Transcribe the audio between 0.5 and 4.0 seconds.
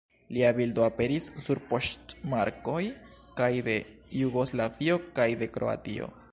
bildo aperis sur poŝtmarkoj kaj de